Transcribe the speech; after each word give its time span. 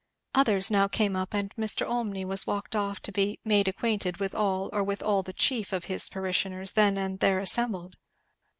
Others 0.33 0.71
now 0.71 0.87
came 0.87 1.15
up; 1.15 1.31
and 1.31 1.53
Mr. 1.57 1.87
Olmney 1.87 2.25
was 2.25 2.47
walked 2.47 2.75
off 2.75 2.99
to 3.03 3.11
be 3.11 3.39
"made 3.45 3.67
acquainted" 3.67 4.17
with 4.17 4.33
all 4.33 4.67
or 4.73 4.83
with 4.83 5.03
all 5.03 5.21
the 5.21 5.31
chief 5.31 5.71
of 5.71 5.83
his 5.85 6.09
parishioners 6.09 6.71
then 6.71 6.97
and 6.97 7.19
there 7.19 7.37
assembled. 7.37 7.97